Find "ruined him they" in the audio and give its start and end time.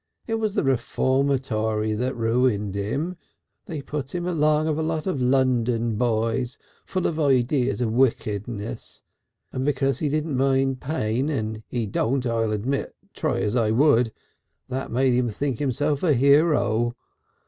1.95-3.83